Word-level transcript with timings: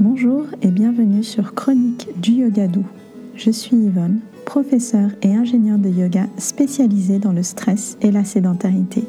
Bonjour 0.00 0.46
et 0.60 0.72
bienvenue 0.72 1.22
sur 1.22 1.54
Chronique 1.54 2.08
du 2.20 2.32
Yoga 2.32 2.66
Doux. 2.66 2.86
Je 3.36 3.52
suis 3.52 3.76
Yvonne, 3.76 4.18
professeure 4.44 5.10
et 5.22 5.36
ingénieure 5.36 5.78
de 5.78 5.88
yoga 5.88 6.26
spécialisée 6.36 7.20
dans 7.20 7.32
le 7.32 7.44
stress 7.44 7.96
et 8.00 8.10
la 8.10 8.24
sédentarité. 8.24 9.04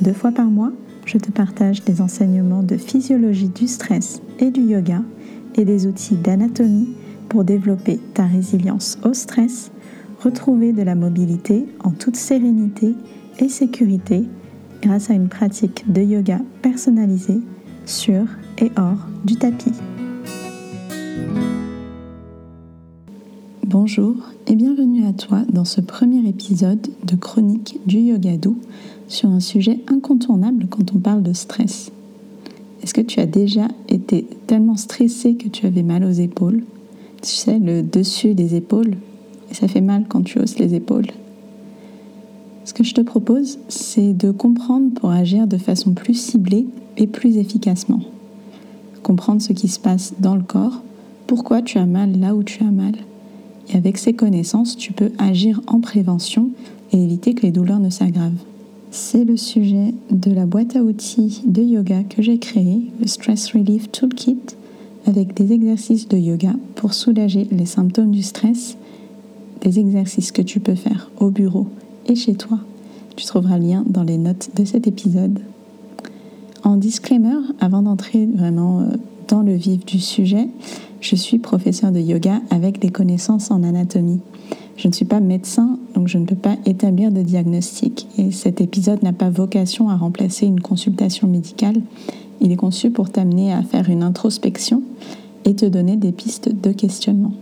Deux 0.00 0.14
fois 0.14 0.32
par 0.32 0.46
mois, 0.46 0.72
je 1.04 1.18
te 1.18 1.30
partage 1.30 1.84
des 1.84 2.00
enseignements 2.00 2.62
de 2.62 2.78
physiologie 2.78 3.50
du 3.50 3.68
stress 3.68 4.22
et 4.38 4.50
du 4.50 4.62
yoga 4.62 5.02
et 5.56 5.66
des 5.66 5.86
outils 5.86 6.16
d'anatomie 6.16 6.94
pour 7.28 7.44
développer 7.44 8.00
ta 8.14 8.24
résilience 8.24 8.98
au 9.04 9.12
stress, 9.12 9.70
retrouver 10.20 10.72
de 10.72 10.82
la 10.82 10.94
mobilité 10.94 11.66
en 11.84 11.90
toute 11.90 12.16
sérénité 12.16 12.94
et 13.38 13.50
sécurité 13.50 14.24
grâce 14.80 15.10
à 15.10 15.14
une 15.14 15.28
pratique 15.28 15.92
de 15.92 16.00
yoga 16.00 16.40
personnalisée 16.62 17.40
sur 17.84 18.24
et 18.58 18.72
hors 18.76 19.06
du 19.24 19.36
tapis. 19.36 19.74
Bonjour 23.64 24.16
et 24.46 24.56
bienvenue 24.56 25.06
à 25.06 25.12
toi 25.12 25.42
dans 25.52 25.64
ce 25.64 25.80
premier 25.80 26.28
épisode 26.28 26.86
de 27.04 27.16
Chronique 27.16 27.78
du 27.86 27.98
Yoga 27.98 28.36
Doux 28.36 28.58
sur 29.08 29.28
un 29.28 29.40
sujet 29.40 29.80
incontournable 29.86 30.66
quand 30.68 30.92
on 30.94 30.98
parle 30.98 31.22
de 31.22 31.32
stress. 31.32 31.92
Est-ce 32.82 32.94
que 32.94 33.00
tu 33.00 33.20
as 33.20 33.26
déjà 33.26 33.68
été 33.88 34.26
tellement 34.46 34.76
stressé 34.76 35.34
que 35.34 35.48
tu 35.48 35.66
avais 35.66 35.82
mal 35.82 36.04
aux 36.04 36.10
épaules? 36.10 36.62
Tu 37.22 37.30
sais, 37.30 37.58
le 37.58 37.82
dessus 37.82 38.34
des 38.34 38.54
épaules, 38.54 38.96
ça 39.52 39.68
fait 39.68 39.80
mal 39.80 40.06
quand 40.08 40.22
tu 40.22 40.38
hausses 40.38 40.58
les 40.58 40.74
épaules. 40.74 41.06
Ce 42.64 42.74
que 42.74 42.84
je 42.84 42.94
te 42.94 43.00
propose, 43.00 43.58
c'est 43.68 44.12
de 44.12 44.30
comprendre 44.30 44.92
pour 44.94 45.10
agir 45.10 45.46
de 45.46 45.58
façon 45.58 45.92
plus 45.92 46.14
ciblée 46.14 46.66
et 46.96 47.06
plus 47.06 47.36
efficacement. 47.36 48.00
Comprendre 49.02 49.42
ce 49.42 49.52
qui 49.52 49.68
se 49.68 49.80
passe 49.80 50.14
dans 50.18 50.36
le 50.36 50.42
corps, 50.42 50.82
pourquoi 51.30 51.62
tu 51.62 51.78
as 51.78 51.86
mal 51.86 52.18
là 52.18 52.34
où 52.34 52.42
tu 52.42 52.64
as 52.64 52.72
mal. 52.72 52.94
Et 53.68 53.76
avec 53.76 53.98
ces 53.98 54.14
connaissances, 54.14 54.76
tu 54.76 54.92
peux 54.92 55.12
agir 55.16 55.60
en 55.68 55.78
prévention 55.78 56.50
et 56.90 57.00
éviter 57.00 57.34
que 57.34 57.42
les 57.42 57.52
douleurs 57.52 57.78
ne 57.78 57.88
s'aggravent. 57.88 58.42
C'est 58.90 59.22
le 59.22 59.36
sujet 59.36 59.94
de 60.10 60.32
la 60.32 60.44
boîte 60.44 60.74
à 60.74 60.82
outils 60.82 61.42
de 61.46 61.62
yoga 61.62 62.02
que 62.02 62.20
j'ai 62.20 62.38
créée, 62.38 62.90
le 63.00 63.06
Stress 63.06 63.52
Relief 63.52 63.92
Toolkit, 63.92 64.40
avec 65.06 65.34
des 65.34 65.52
exercices 65.52 66.08
de 66.08 66.16
yoga 66.16 66.54
pour 66.74 66.94
soulager 66.94 67.46
les 67.52 67.66
symptômes 67.66 68.10
du 68.10 68.24
stress, 68.24 68.76
des 69.60 69.78
exercices 69.78 70.32
que 70.32 70.42
tu 70.42 70.58
peux 70.58 70.74
faire 70.74 71.12
au 71.20 71.30
bureau 71.30 71.68
et 72.08 72.16
chez 72.16 72.34
toi. 72.34 72.58
Tu 73.14 73.24
trouveras 73.24 73.58
le 73.58 73.66
lien 73.66 73.84
dans 73.86 74.02
les 74.02 74.18
notes 74.18 74.50
de 74.56 74.64
cet 74.64 74.88
épisode. 74.88 75.38
En 76.64 76.74
disclaimer, 76.74 77.38
avant 77.60 77.82
d'entrer 77.82 78.26
vraiment 78.26 78.80
euh, 78.80 78.96
dans 79.28 79.42
le 79.42 79.54
vif 79.54 79.86
du 79.86 80.00
sujet, 80.00 80.48
je 81.00 81.16
suis 81.16 81.38
professeur 81.38 81.92
de 81.92 82.00
yoga 82.00 82.40
avec 82.50 82.78
des 82.78 82.90
connaissances 82.90 83.50
en 83.50 83.62
anatomie. 83.62 84.20
Je 84.76 84.88
ne 84.88 84.92
suis 84.92 85.04
pas 85.04 85.20
médecin, 85.20 85.78
donc 85.94 86.08
je 86.08 86.18
ne 86.18 86.24
peux 86.24 86.36
pas 86.36 86.56
établir 86.64 87.10
de 87.10 87.22
diagnostic. 87.22 88.06
Et 88.16 88.30
cet 88.30 88.60
épisode 88.60 89.02
n'a 89.02 89.12
pas 89.12 89.30
vocation 89.30 89.90
à 89.90 89.96
remplacer 89.96 90.46
une 90.46 90.60
consultation 90.60 91.28
médicale. 91.28 91.80
Il 92.40 92.52
est 92.52 92.56
conçu 92.56 92.90
pour 92.90 93.10
t'amener 93.10 93.52
à 93.52 93.62
faire 93.62 93.90
une 93.90 94.02
introspection 94.02 94.82
et 95.44 95.54
te 95.54 95.66
donner 95.66 95.96
des 95.96 96.12
pistes 96.12 96.48
de 96.48 96.72
questionnement. 96.72 97.32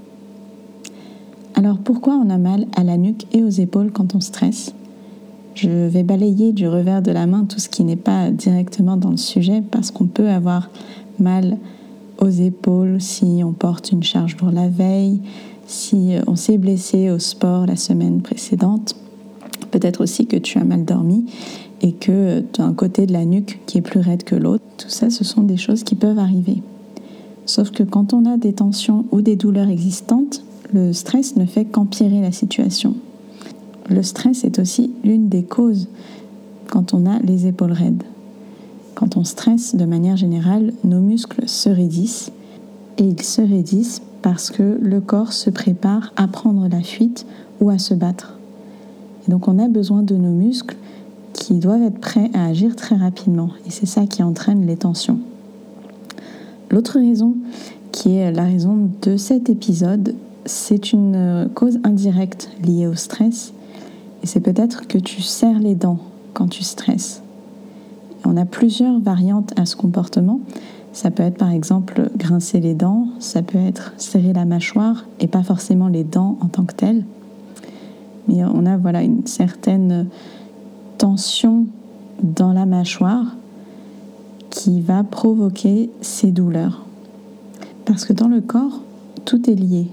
Alors 1.54 1.78
pourquoi 1.78 2.14
on 2.14 2.30
a 2.30 2.38
mal 2.38 2.66
à 2.76 2.84
la 2.84 2.96
nuque 2.96 3.26
et 3.32 3.42
aux 3.42 3.48
épaules 3.48 3.90
quand 3.92 4.14
on 4.14 4.20
stresse? 4.20 4.74
Je 5.54 5.88
vais 5.88 6.04
balayer 6.04 6.52
du 6.52 6.68
revers 6.68 7.02
de 7.02 7.10
la 7.10 7.26
main 7.26 7.44
tout 7.44 7.58
ce 7.58 7.68
qui 7.68 7.82
n'est 7.82 7.96
pas 7.96 8.30
directement 8.30 8.96
dans 8.96 9.10
le 9.10 9.16
sujet 9.16 9.62
parce 9.68 9.90
qu'on 9.90 10.06
peut 10.06 10.28
avoir 10.28 10.70
mal 11.18 11.58
aux 12.20 12.28
épaules 12.28 13.00
si 13.00 13.42
on 13.44 13.52
porte 13.52 13.92
une 13.92 14.02
charge 14.02 14.36
lourde 14.38 14.54
la 14.54 14.68
veille, 14.68 15.20
si 15.66 16.14
on 16.26 16.36
s'est 16.36 16.58
blessé 16.58 17.10
au 17.10 17.18
sport 17.18 17.66
la 17.66 17.76
semaine 17.76 18.20
précédente. 18.22 18.96
Peut-être 19.70 20.02
aussi 20.02 20.26
que 20.26 20.36
tu 20.36 20.58
as 20.58 20.64
mal 20.64 20.84
dormi 20.84 21.26
et 21.82 21.92
que 21.92 22.40
tu 22.52 22.60
as 22.60 22.64
un 22.64 22.72
côté 22.72 23.06
de 23.06 23.12
la 23.12 23.24
nuque 23.24 23.60
qui 23.66 23.78
est 23.78 23.82
plus 23.82 24.00
raide 24.00 24.24
que 24.24 24.34
l'autre. 24.34 24.64
Tout 24.78 24.88
ça, 24.88 25.10
ce 25.10 25.24
sont 25.24 25.42
des 25.42 25.56
choses 25.56 25.84
qui 25.84 25.94
peuvent 25.94 26.18
arriver. 26.18 26.62
Sauf 27.46 27.70
que 27.70 27.82
quand 27.82 28.12
on 28.12 28.26
a 28.26 28.36
des 28.36 28.52
tensions 28.52 29.04
ou 29.10 29.20
des 29.20 29.36
douleurs 29.36 29.68
existantes, 29.68 30.42
le 30.72 30.92
stress 30.92 31.36
ne 31.36 31.46
fait 31.46 31.64
qu'empirer 31.64 32.20
la 32.20 32.32
situation. 32.32 32.94
Le 33.88 34.02
stress 34.02 34.44
est 34.44 34.58
aussi 34.58 34.92
l'une 35.02 35.28
des 35.28 35.44
causes 35.44 35.88
quand 36.68 36.92
on 36.92 37.06
a 37.06 37.18
les 37.20 37.46
épaules 37.46 37.72
raides. 37.72 38.02
Quand 38.98 39.16
on 39.16 39.22
stresse 39.22 39.76
de 39.76 39.84
manière 39.84 40.16
générale, 40.16 40.72
nos 40.82 40.98
muscles 40.98 41.48
se 41.48 41.68
raidissent 41.68 42.32
et 42.96 43.04
ils 43.04 43.22
se 43.22 43.40
raidissent 43.40 44.02
parce 44.22 44.50
que 44.50 44.76
le 44.82 45.00
corps 45.00 45.32
se 45.32 45.50
prépare 45.50 46.12
à 46.16 46.26
prendre 46.26 46.66
la 46.66 46.80
fuite 46.80 47.24
ou 47.60 47.70
à 47.70 47.78
se 47.78 47.94
battre. 47.94 48.36
Et 49.24 49.30
donc 49.30 49.46
on 49.46 49.60
a 49.60 49.68
besoin 49.68 50.02
de 50.02 50.16
nos 50.16 50.32
muscles 50.32 50.74
qui 51.32 51.60
doivent 51.60 51.84
être 51.84 52.00
prêts 52.00 52.28
à 52.34 52.46
agir 52.46 52.74
très 52.74 52.96
rapidement 52.96 53.50
et 53.68 53.70
c'est 53.70 53.86
ça 53.86 54.04
qui 54.04 54.24
entraîne 54.24 54.66
les 54.66 54.76
tensions. 54.76 55.20
L'autre 56.68 56.98
raison 56.98 57.36
qui 57.92 58.16
est 58.16 58.32
la 58.32 58.46
raison 58.46 58.90
de 59.02 59.16
cet 59.16 59.48
épisode, 59.48 60.16
c'est 60.44 60.92
une 60.92 61.14
euh, 61.14 61.46
cause 61.46 61.78
indirecte 61.84 62.50
liée 62.64 62.88
au 62.88 62.96
stress. 62.96 63.52
Et 64.24 64.26
c'est 64.26 64.40
peut-être 64.40 64.88
que 64.88 64.98
tu 64.98 65.22
serres 65.22 65.60
les 65.60 65.76
dents 65.76 66.00
quand 66.34 66.48
tu 66.48 66.64
stresses. 66.64 67.22
On 68.24 68.36
a 68.36 68.44
plusieurs 68.44 69.00
variantes 69.00 69.52
à 69.58 69.66
ce 69.66 69.76
comportement. 69.76 70.40
Ça 70.92 71.10
peut 71.10 71.22
être 71.22 71.38
par 71.38 71.50
exemple 71.50 72.10
grincer 72.16 72.60
les 72.60 72.74
dents, 72.74 73.08
ça 73.18 73.42
peut 73.42 73.58
être 73.58 73.92
serrer 73.98 74.32
la 74.32 74.44
mâchoire 74.44 75.06
et 75.20 75.28
pas 75.28 75.42
forcément 75.42 75.88
les 75.88 76.04
dents 76.04 76.38
en 76.40 76.46
tant 76.46 76.64
que 76.64 76.74
telles. 76.74 77.04
Mais 78.26 78.44
on 78.44 78.66
a 78.66 78.76
voilà 78.76 79.02
une 79.02 79.26
certaine 79.26 80.08
tension 80.98 81.66
dans 82.22 82.52
la 82.52 82.66
mâchoire 82.66 83.36
qui 84.50 84.80
va 84.80 85.04
provoquer 85.04 85.90
ces 86.00 86.32
douleurs. 86.32 86.84
Parce 87.84 88.04
que 88.04 88.12
dans 88.12 88.28
le 88.28 88.40
corps, 88.40 88.82
tout 89.24 89.48
est 89.48 89.54
lié. 89.54 89.86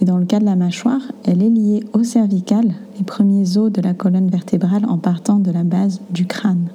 Et 0.00 0.04
dans 0.04 0.16
le 0.16 0.24
cas 0.24 0.40
de 0.40 0.46
la 0.46 0.56
mâchoire, 0.56 1.12
elle 1.24 1.42
est 1.42 1.50
liée 1.50 1.84
au 1.92 2.02
cervical, 2.02 2.72
les 2.96 3.04
premiers 3.04 3.58
os 3.58 3.70
de 3.70 3.82
la 3.82 3.92
colonne 3.92 4.28
vertébrale 4.28 4.86
en 4.88 4.96
partant 4.96 5.38
de 5.38 5.50
la 5.50 5.62
base 5.62 6.00
du 6.10 6.26
crâne. 6.26 6.68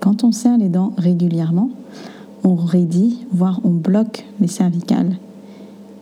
Quand 0.00 0.24
on 0.24 0.32
serre 0.32 0.58
les 0.58 0.68
dents 0.68 0.92
régulièrement, 0.96 1.70
on 2.44 2.54
raidit, 2.54 3.26
voire 3.32 3.60
on 3.64 3.70
bloque 3.70 4.24
les 4.40 4.48
cervicales. 4.48 5.16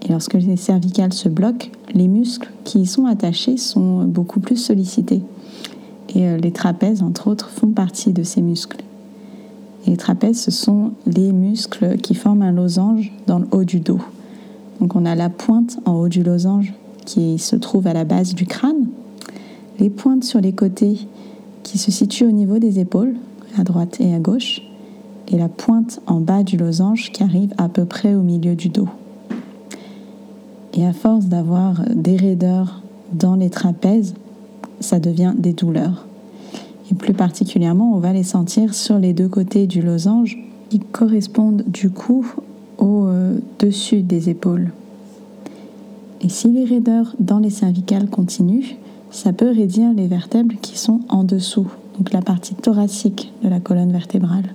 Et 0.03 0.13
lorsque 0.13 0.35
les 0.35 0.57
cervicales 0.57 1.13
se 1.13 1.29
bloquent, 1.29 1.69
les 1.95 2.09
muscles 2.09 2.51
qui 2.65 2.81
y 2.81 2.87
sont 2.87 3.07
attachés 3.07 3.57
sont 3.57 4.05
beaucoup 4.05 4.41
plus 4.41 4.57
sollicités. 4.57 5.23
Et 6.15 6.29
euh, 6.29 6.37
les 6.37 6.53
trapèzes, 6.53 7.03
entre 7.03 7.29
autres, 7.29 7.49
font 7.49 7.69
partie 7.69 8.13
de 8.13 8.23
ces 8.23 8.43
muscles. 8.43 8.83
Les 9.87 9.97
trapèzes, 9.97 10.41
ce 10.41 10.51
sont 10.51 10.93
les 11.07 11.33
muscles 11.33 11.97
qui 11.99 12.15
forment 12.15 12.43
un 12.43 12.53
losange 12.53 13.13
dans 13.27 13.39
le 13.39 13.47
haut 13.51 13.65
du 13.65 13.81
dos. 13.81 14.01
Donc 14.81 14.95
on 14.95 15.07
a 15.07 15.15
la 15.15 15.31
pointe 15.31 15.79
en 15.85 15.95
haut 15.95 16.09
du 16.09 16.23
losange 16.23 16.75
qui 17.05 17.39
se 17.39 17.57
trouve 17.57 17.87
à 17.87 17.93
la 17.93 18.05
base 18.05 18.35
du 18.35 18.47
crâne, 18.47 18.89
les 19.79 19.91
pointes 19.91 20.25
sur 20.25 20.41
les 20.41 20.53
côtés 20.53 21.07
qui 21.63 21.79
se 21.79 21.91
situent 21.91 22.27
au 22.27 22.33
niveau 22.33 22.59
des 22.59 22.79
épaules, 22.79 23.15
à 23.59 23.65
droite 23.65 23.97
et 24.01 24.15
à 24.15 24.19
gauche, 24.19 24.63
et 25.29 25.37
la 25.37 25.49
pointe 25.49 26.01
en 26.07 26.21
bas 26.21 26.43
du 26.43 26.57
losange 26.57 27.11
qui 27.13 27.23
arrive 27.23 27.53
à 27.59 27.69
peu 27.69 27.85
près 27.85 28.15
au 28.15 28.23
milieu 28.23 28.55
du 28.55 28.69
dos. 28.69 28.89
Et 30.75 30.87
à 30.87 30.93
force 30.93 31.27
d'avoir 31.27 31.83
des 31.95 32.17
raideurs 32.17 32.83
dans 33.13 33.35
les 33.35 33.51
trapèzes, 33.51 34.15
ça 34.81 35.01
devient 35.01 35.35
des 35.37 35.53
douleurs. 35.53 36.07
Et 36.91 36.95
plus 36.95 37.15
particulièrement, 37.15 37.95
on 37.95 37.99
va 37.99 38.13
les 38.13 38.23
sentir 38.23 38.75
sur 38.75 38.99
les 38.99 39.13
deux 39.13 39.29
côtés 39.29 39.67
du 39.67 39.83
losange 39.83 40.39
qui 40.69 40.79
correspondent 40.79 41.65
du 41.67 41.91
coup 41.91 42.27
au-dessus 42.79 44.03
des 44.03 44.29
épaules. 44.29 44.71
Et 46.21 46.29
si 46.29 46.49
les 46.49 46.65
raideurs 46.65 47.15
dans 47.19 47.39
les 47.39 47.51
cervicales 47.51 48.09
continuent, 48.09 48.77
ça 49.11 49.33
peut 49.33 49.51
raidir 49.51 49.93
les 49.95 50.09
vertèbres 50.09 50.55
qui 50.61 50.79
sont 50.79 51.01
en 51.09 51.25
dessous, 51.25 51.69
donc 51.97 52.13
la 52.13 52.23
partie 52.23 52.55
thoracique 52.55 53.33
de 53.43 53.49
la 53.49 53.61
colonne 53.61 53.93
vertébrale. 53.93 54.55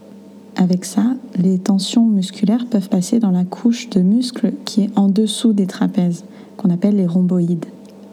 Avec 0.55 0.85
ça, 0.85 1.15
les 1.37 1.57
tensions 1.57 2.05
musculaires 2.05 2.65
peuvent 2.69 2.89
passer 2.89 3.19
dans 3.19 3.31
la 3.31 3.45
couche 3.45 3.89
de 3.89 4.01
muscles 4.01 4.53
qui 4.65 4.83
est 4.83 4.89
en 4.95 5.07
dessous 5.07 5.53
des 5.53 5.65
trapèzes, 5.65 6.25
qu'on 6.57 6.69
appelle 6.69 6.97
les 6.97 7.07
rhomboïdes. 7.07 7.65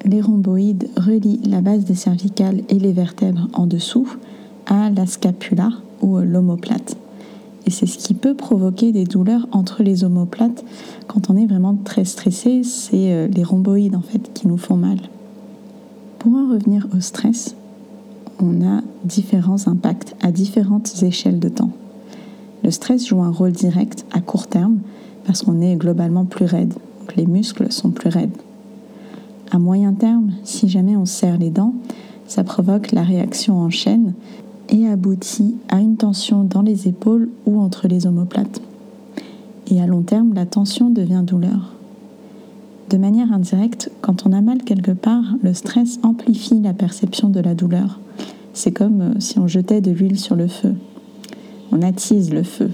Les 0.04 0.20
rhomboïdes 0.20 0.88
relient 0.96 1.40
la 1.44 1.60
base 1.60 1.84
des 1.84 1.96
cervicales 1.96 2.62
et 2.69 2.78
les 2.78 2.92
vertèbres 2.92 3.48
en 3.52 3.66
dessous 3.66 4.08
à 4.66 4.90
la 4.90 5.06
scapula 5.06 5.70
ou 6.00 6.19
l'omoplate. 6.19 6.96
Et 7.66 7.70
c'est 7.70 7.86
ce 7.86 7.98
qui 7.98 8.14
peut 8.14 8.34
provoquer 8.34 8.92
des 8.92 9.04
douleurs 9.04 9.46
entre 9.52 9.82
les 9.82 10.04
omoplates 10.04 10.64
quand 11.06 11.28
on 11.28 11.36
est 11.36 11.44
vraiment 11.44 11.76
très 11.84 12.04
stressé. 12.06 12.62
C'est 12.62 13.12
euh, 13.12 13.28
les 13.28 13.44
rhomboïdes 13.44 13.96
en 13.96 14.00
fait 14.00 14.32
qui 14.32 14.48
nous 14.48 14.56
font 14.56 14.76
mal. 14.76 14.98
Pour 16.19 16.32
en 16.32 16.48
revenir 16.48 16.86
au 16.96 17.00
stress, 17.00 17.57
on 18.40 18.67
a 18.67 18.82
différents 19.05 19.69
impacts 19.69 20.14
à 20.20 20.32
différentes 20.32 21.02
échelles 21.02 21.40
de 21.40 21.49
temps. 21.49 21.70
Le 22.64 22.70
stress 22.70 23.06
joue 23.06 23.23
un 23.23 23.31
rôle 23.31 23.52
direct 23.52 24.05
à 24.12 24.20
court 24.20 24.46
terme 24.46 24.79
parce 25.25 25.43
qu'on 25.43 25.61
est 25.61 25.76
globalement 25.76 26.25
plus 26.25 26.46
raide. 26.46 26.75
les 27.17 27.26
muscles 27.26 27.73
sont 27.73 27.90
plus 27.90 28.11
raides. 28.11 28.37
À 29.50 29.58
moyen 29.58 29.94
terme, 29.94 30.32
si 30.44 30.69
jamais 30.69 30.96
on 30.96 31.06
serre 31.06 31.38
les 31.38 31.50
dents, 31.50 31.75
ça 32.26 32.44
provoque 32.44 32.93
la 32.93 33.02
réaction 33.02 33.58
en 33.58 33.70
chaîne 33.70 34.12
et 34.69 34.87
aboutit 34.87 35.56
à 35.69 35.81
une 35.81 35.96
tension 35.96 36.44
dans 36.44 36.62
les 36.62 36.88
épaules 36.88 37.31
ou 37.46 37.58
entre 37.58 37.88
les 37.88 38.06
omoplates. 38.06 38.61
Et 39.69 39.81
à 39.81 39.87
long 39.87 40.02
terme, 40.02 40.34
la 40.34 40.46
tension 40.46 40.91
devient 40.91 41.23
douleur. 41.25 41.75
De 42.91 42.96
manière 42.96 43.32
indirecte, 43.32 43.91
quand 44.00 44.26
on 44.26 44.32
a 44.32 44.41
mal 44.41 44.62
quelque 44.62 44.93
part, 44.93 45.25
le 45.43 45.52
stress 45.52 45.99
amplifie 46.02 46.61
la 46.61 46.73
perception 46.73 47.29
de 47.29 47.41
la 47.41 47.55
douleur. 47.55 48.00
C'est 48.58 48.72
comme 48.72 49.00
euh, 49.02 49.20
si 49.20 49.38
on 49.38 49.46
jetait 49.46 49.81
de 49.81 49.93
l'huile 49.93 50.19
sur 50.19 50.34
le 50.34 50.49
feu. 50.49 50.75
On 51.70 51.81
attise 51.81 52.32
le 52.32 52.43
feu. 52.43 52.72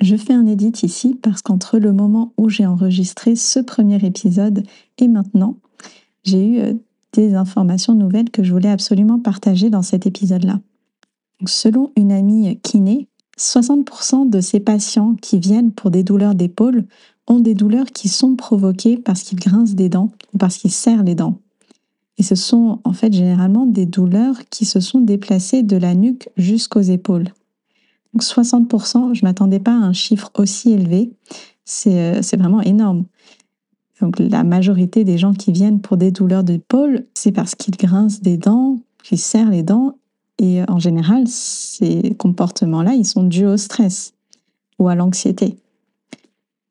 Je 0.00 0.14
fais 0.14 0.34
un 0.34 0.46
edit 0.46 0.84
ici 0.84 1.18
parce 1.20 1.42
qu'entre 1.42 1.80
le 1.80 1.92
moment 1.92 2.32
où 2.36 2.48
j'ai 2.48 2.64
enregistré 2.64 3.34
ce 3.34 3.58
premier 3.58 3.96
épisode 4.06 4.62
et 4.98 5.08
maintenant, 5.08 5.56
j'ai 6.22 6.46
eu 6.46 6.58
euh, 6.60 6.74
des 7.12 7.34
informations 7.34 7.94
nouvelles 7.94 8.30
que 8.30 8.44
je 8.44 8.52
voulais 8.52 8.70
absolument 8.70 9.18
partager 9.18 9.68
dans 9.68 9.82
cet 9.82 10.06
épisode-là. 10.06 10.60
Selon 11.44 11.90
une 11.96 12.12
amie 12.12 12.60
kiné, 12.60 13.08
60% 13.36 14.30
de 14.30 14.40
ces 14.40 14.60
patients 14.60 15.16
qui 15.20 15.40
viennent 15.40 15.72
pour 15.72 15.90
des 15.90 16.04
douleurs 16.04 16.36
d'épaule 16.36 16.84
ont 17.26 17.40
des 17.40 17.54
douleurs 17.54 17.86
qui 17.86 18.08
sont 18.08 18.36
provoquées 18.36 18.96
parce 18.96 19.24
qu'ils 19.24 19.40
grincent 19.40 19.74
des 19.74 19.88
dents 19.88 20.12
ou 20.34 20.38
parce 20.38 20.56
qu'ils 20.56 20.70
serrent 20.70 21.02
les 21.02 21.16
dents. 21.16 21.40
Et 22.18 22.22
ce 22.22 22.34
sont 22.34 22.80
en 22.84 22.92
fait 22.92 23.12
généralement 23.12 23.66
des 23.66 23.86
douleurs 23.86 24.36
qui 24.50 24.64
se 24.64 24.80
sont 24.80 25.00
déplacées 25.00 25.62
de 25.62 25.76
la 25.76 25.94
nuque 25.94 26.28
jusqu'aux 26.36 26.80
épaules. 26.80 27.28
Donc 28.12 28.22
60%, 28.22 29.14
je 29.14 29.24
ne 29.24 29.28
m'attendais 29.28 29.58
pas 29.58 29.72
à 29.72 29.84
un 29.84 29.92
chiffre 29.92 30.30
aussi 30.36 30.72
élevé. 30.72 31.10
Euh, 31.86 32.18
c'est 32.22 32.36
vraiment 32.36 32.60
énorme. 32.60 33.04
Donc 34.00 34.18
la 34.18 34.44
majorité 34.44 35.02
des 35.02 35.18
gens 35.18 35.32
qui 35.32 35.50
viennent 35.50 35.80
pour 35.80 35.96
des 35.96 36.10
douleurs 36.10 36.44
d'épaule, 36.44 37.06
c'est 37.14 37.32
parce 37.32 37.54
qu'ils 37.54 37.76
grincent 37.76 38.20
des 38.22 38.36
dents, 38.36 38.78
qu'ils 39.02 39.18
serrent 39.18 39.50
les 39.50 39.62
dents. 39.62 39.96
Et 40.38 40.62
en 40.68 40.78
général, 40.78 41.26
ces 41.26 42.14
comportements-là, 42.18 42.94
ils 42.94 43.06
sont 43.06 43.22
dus 43.24 43.46
au 43.46 43.56
stress 43.56 44.14
ou 44.78 44.88
à 44.88 44.94
l'anxiété. 44.94 45.56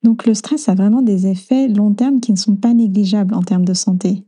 Donc 0.04 0.26
le 0.26 0.34
stress 0.34 0.68
a 0.68 0.76
vraiment 0.76 1.02
des 1.02 1.28
effets 1.28 1.68
long 1.70 1.94
terme 1.94 2.20
qui 2.20 2.34
ne 2.34 2.38
sont 2.38 2.56
pas 2.56 2.74
négligeables 2.74 3.34
en 3.34 3.42
termes 3.42 3.66
de 3.66 3.74
santé. 3.74 4.24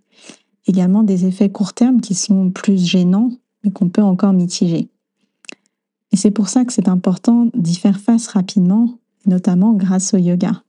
Également 0.67 1.03
des 1.03 1.25
effets 1.25 1.49
court 1.49 1.73
terme 1.73 2.01
qui 2.01 2.15
sont 2.15 2.49
plus 2.49 2.83
gênants, 2.83 3.31
mais 3.63 3.71
qu'on 3.71 3.89
peut 3.89 4.01
encore 4.01 4.33
mitiger. 4.33 4.89
Et 6.11 6.17
c'est 6.17 6.31
pour 6.31 6.49
ça 6.49 6.65
que 6.65 6.73
c'est 6.73 6.87
important 6.87 7.47
d'y 7.53 7.75
faire 7.75 7.99
face 7.99 8.27
rapidement, 8.27 8.97
notamment 9.25 9.73
grâce 9.73 10.13
au 10.13 10.17
yoga. 10.17 10.63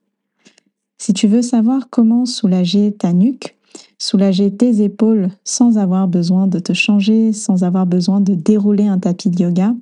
Si 0.98 1.12
tu 1.12 1.28
veux 1.28 1.42
savoir 1.42 1.88
comment 1.90 2.26
soulager 2.26 2.92
ta 2.92 3.12
nuque, 3.12 3.56
soulager 3.98 4.54
tes 4.54 4.82
épaules 4.82 5.30
sans 5.44 5.78
avoir 5.78 6.08
besoin 6.08 6.46
de 6.46 6.58
te 6.58 6.72
changer, 6.72 7.32
sans 7.32 7.64
avoir 7.64 7.86
besoin 7.86 8.20
de 8.20 8.34
dérouler 8.34 8.86
un 8.86 8.98
tapis 8.98 9.30
de 9.30 9.42
yoga, 9.42 9.74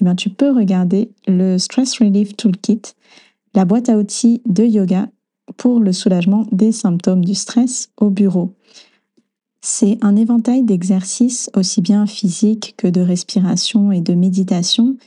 eh 0.00 0.04
bien, 0.04 0.14
tu 0.14 0.30
peux 0.30 0.50
regarder 0.50 1.10
le 1.26 1.58
Stress 1.58 1.98
Relief 1.98 2.36
Toolkit 2.36 2.82
la 3.54 3.64
boîte 3.64 3.88
à 3.88 3.96
outils 3.96 4.42
de 4.46 4.64
yoga 4.64 5.08
pour 5.56 5.78
le 5.78 5.92
soulagement 5.92 6.46
des 6.50 6.72
symptômes 6.72 7.24
du 7.24 7.34
stress 7.34 7.90
au 7.96 8.10
bureau. 8.10 8.52
C'est 9.66 9.96
un 10.02 10.14
éventail 10.14 10.62
d'exercices 10.62 11.48
aussi 11.56 11.80
bien 11.80 12.04
physiques 12.04 12.74
que 12.76 12.86
de 12.86 13.00
respiration 13.00 13.92
et 13.92 14.02
de 14.02 14.12
méditation 14.12 14.98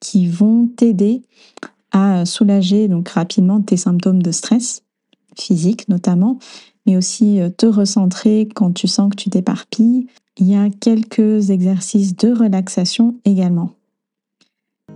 qui 0.00 0.26
vont 0.28 0.66
t'aider 0.66 1.20
à 1.92 2.24
soulager 2.24 2.88
donc 2.88 3.10
rapidement 3.10 3.60
tes 3.60 3.76
symptômes 3.76 4.22
de 4.22 4.30
stress 4.30 4.82
physique 5.38 5.90
notamment, 5.90 6.38
mais 6.86 6.96
aussi 6.96 7.38
euh, 7.38 7.50
te 7.50 7.66
recentrer 7.66 8.48
quand 8.54 8.72
tu 8.72 8.88
sens 8.88 9.10
que 9.10 9.16
tu 9.16 9.28
t'éparpilles. 9.28 10.06
Il 10.38 10.46
y 10.46 10.56
a 10.56 10.70
quelques 10.70 11.50
exercices 11.50 12.16
de 12.16 12.32
relaxation 12.32 13.14
également. 13.26 13.72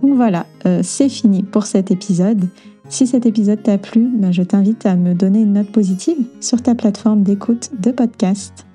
Donc 0.01 0.15
voilà, 0.15 0.47
euh, 0.65 0.81
c'est 0.83 1.07
fini 1.07 1.43
pour 1.43 1.67
cet 1.67 1.91
épisode. 1.91 2.49
Si 2.89 3.05
cet 3.05 3.27
épisode 3.27 3.61
t'a 3.61 3.77
plu, 3.77 4.09
ben 4.11 4.31
je 4.31 4.41
t'invite 4.41 4.87
à 4.87 4.95
me 4.95 5.13
donner 5.13 5.41
une 5.41 5.53
note 5.53 5.71
positive 5.71 6.25
sur 6.41 6.63
ta 6.63 6.73
plateforme 6.73 7.21
d'écoute 7.21 7.69
de 7.79 7.91
podcast. 7.91 8.65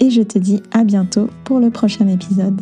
Et 0.00 0.10
je 0.10 0.22
te 0.22 0.38
dis 0.38 0.62
à 0.72 0.82
bientôt 0.82 1.28
pour 1.44 1.60
le 1.60 1.70
prochain 1.70 2.08
épisode. 2.08 2.60